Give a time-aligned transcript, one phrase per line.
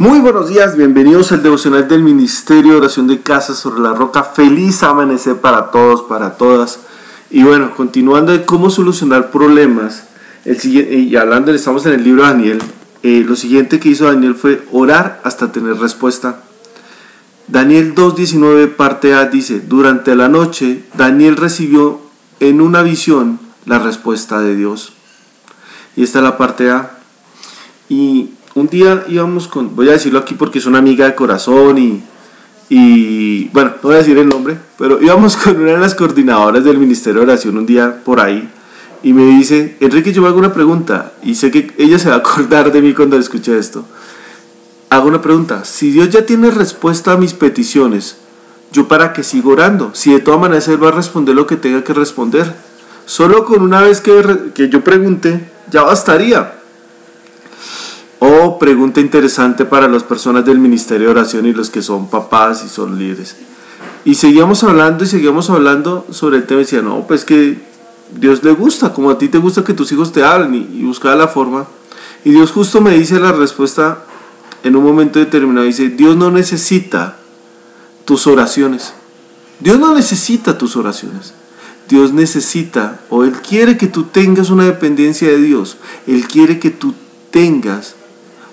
[0.00, 4.22] Muy buenos días, bienvenidos al devocional del Ministerio de Oración de Casa sobre la Roca.
[4.22, 6.78] Feliz amanecer para todos, para todas.
[7.30, 10.04] Y bueno, continuando de cómo solucionar problemas,
[10.44, 12.62] el y hablando, estamos en el libro de Daniel,
[13.02, 16.42] eh, lo siguiente que hizo Daniel fue orar hasta tener respuesta.
[17.48, 22.00] Daniel 2.19 parte A dice, durante la noche Daniel recibió
[22.38, 24.92] en una visión la respuesta de Dios.
[25.96, 26.92] Y esta es la parte A.
[27.88, 31.78] Y un día íbamos con, voy a decirlo aquí porque es una amiga de corazón
[31.78, 32.02] y,
[32.68, 36.64] y bueno, no voy a decir el nombre, pero íbamos con una de las coordinadoras
[36.64, 38.48] del Ministerio de Oración un día por ahí
[39.02, 42.16] y me dice, Enrique, yo me hago una pregunta y sé que ella se va
[42.16, 43.84] a acordar de mí cuando escuche esto.
[44.90, 48.16] Hago una pregunta, si Dios ya tiene respuesta a mis peticiones,
[48.72, 49.90] ¿yo para qué sigo orando?
[49.94, 52.52] Si de todas maneras Él va a responder lo que tenga que responder.
[53.06, 56.57] Solo con una vez que, que yo pregunte, ya bastaría.
[58.20, 62.64] O pregunta interesante para las personas del Ministerio de Oración y los que son papás
[62.64, 63.36] y son líderes.
[64.04, 66.60] Y seguíamos hablando y seguíamos hablando sobre el tema.
[66.60, 67.58] Y decía, no, pues que
[68.18, 70.84] Dios le gusta, como a ti te gusta que tus hijos te hablen y, y
[70.84, 71.66] buscaba la forma.
[72.24, 74.04] Y Dios justo me dice la respuesta
[74.64, 75.66] en un momento determinado.
[75.66, 77.16] Dice, Dios no necesita
[78.04, 78.94] tus oraciones.
[79.60, 81.34] Dios no necesita tus oraciones.
[81.88, 85.78] Dios necesita o Él quiere que tú tengas una dependencia de Dios.
[86.06, 86.94] Él quiere que tú
[87.30, 87.94] tengas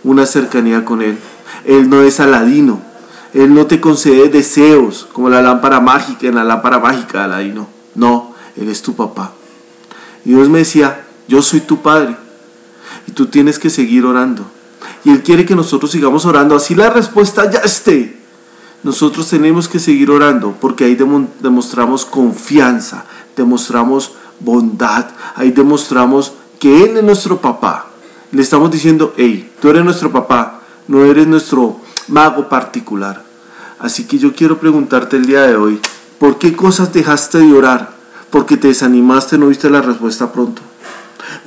[0.05, 1.17] una cercanía con Él.
[1.65, 2.79] Él no es aladino.
[3.33, 7.67] Él no te concede deseos como la lámpara mágica, en la lámpara mágica de Aladino.
[7.93, 9.33] No, Él es tu papá.
[10.23, 12.15] Y Dios me decía, yo soy tu padre.
[13.07, 14.45] Y tú tienes que seguir orando.
[15.03, 16.55] Y Él quiere que nosotros sigamos orando.
[16.55, 18.17] Así la respuesta ya esté.
[18.83, 26.97] Nosotros tenemos que seguir orando porque ahí demostramos confianza, demostramos bondad, ahí demostramos que Él
[26.97, 27.87] es nuestro papá
[28.31, 33.23] le estamos diciendo, hey, tú eres nuestro papá, no eres nuestro mago particular.
[33.79, 35.79] Así que yo quiero preguntarte el día de hoy,
[36.19, 37.93] ¿por qué cosas dejaste de orar?
[38.29, 40.61] Porque te desanimaste, no viste la respuesta pronto.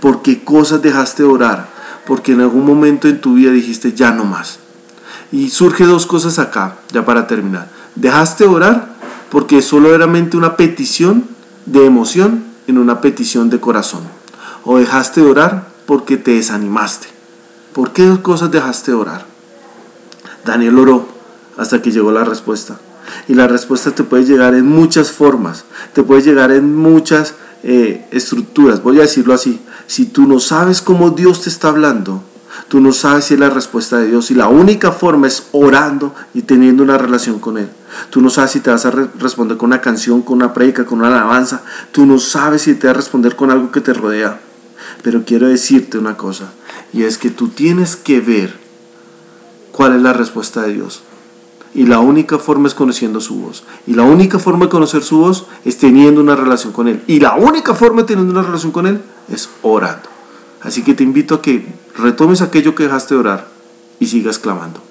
[0.00, 1.68] ¿Por qué cosas dejaste de orar?
[2.06, 4.58] Porque en algún momento en tu vida dijiste, ya no más.
[5.32, 7.68] Y surge dos cosas acá, ya para terminar.
[7.94, 8.88] Dejaste de orar
[9.30, 11.24] porque solo era mente una petición
[11.66, 14.02] de emoción en una petición de corazón.
[14.64, 17.08] O dejaste de orar porque te desanimaste.
[17.72, 19.24] ¿Por qué cosas dejaste de orar?
[20.44, 21.08] Daniel oró
[21.56, 22.78] hasta que llegó la respuesta.
[23.26, 28.06] Y la respuesta te puede llegar en muchas formas, te puede llegar en muchas eh,
[28.10, 28.82] estructuras.
[28.82, 29.62] Voy a decirlo así.
[29.86, 32.22] Si tú no sabes cómo Dios te está hablando,
[32.68, 34.30] tú no sabes si es la respuesta de Dios.
[34.30, 37.70] Y la única forma es orando y teniendo una relación con Él.
[38.10, 40.98] Tú no sabes si te vas a responder con una canción, con una predica, con
[40.98, 41.62] una alabanza.
[41.92, 44.38] Tú no sabes si te vas a responder con algo que te rodea.
[45.02, 46.52] Pero quiero decirte una cosa,
[46.92, 48.54] y es que tú tienes que ver
[49.72, 51.02] cuál es la respuesta de Dios.
[51.74, 53.62] Y la única forma es conociendo su voz.
[53.86, 57.02] Y la única forma de conocer su voz es teniendo una relación con Él.
[57.06, 59.00] Y la única forma de tener una relación con Él
[59.30, 60.08] es orando.
[60.62, 61.66] Así que te invito a que
[61.96, 63.48] retomes aquello que dejaste de orar
[64.00, 64.82] y sigas clamando.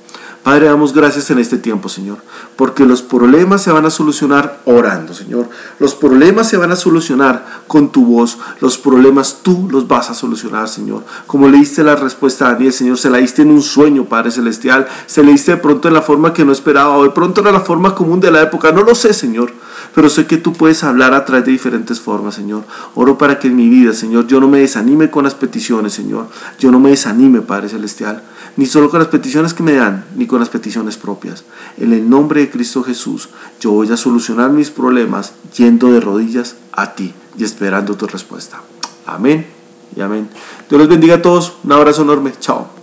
[0.47, 2.19] Padre, damos gracias en este tiempo, Señor,
[2.55, 5.49] porque los problemas se van a solucionar orando, Señor.
[5.77, 8.37] Los problemas se van a solucionar con tu voz.
[8.61, 11.03] Los problemas tú los vas a solucionar, Señor.
[11.25, 14.31] Como le diste la respuesta a Daniel, Señor, se la diste en un sueño, Padre
[14.31, 14.87] Celestial.
[15.05, 17.51] Se le diste de pronto en la forma que no esperaba o de pronto era
[17.51, 18.71] la forma común de la época.
[18.71, 19.51] No lo sé, Señor
[19.97, 22.65] pero sé que tú puedes hablar a través de diferentes formas, Señor.
[22.93, 26.27] Oro para que en mi vida, Señor, yo no me desanime con las peticiones, Señor.
[26.59, 28.21] Yo no me desanime, Padre Celestial,
[28.57, 31.45] ni solo con las peticiones que me dan, ni con las peticiones propias.
[31.79, 36.57] En el nombre de Cristo Jesús, yo voy a solucionar mis problemas yendo de rodillas
[36.73, 38.61] a ti y esperando tu respuesta.
[39.07, 39.47] Amén
[39.95, 40.29] y amén.
[40.69, 41.57] Dios los bendiga a todos.
[41.63, 42.33] Un abrazo enorme.
[42.39, 42.76] Chao.